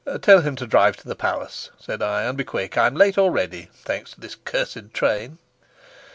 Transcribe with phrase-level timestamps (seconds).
[0.23, 2.75] "Tell him to drive to the palace," said I, "and be quick.
[2.75, 5.37] I'm late already, thanks to this cursed train."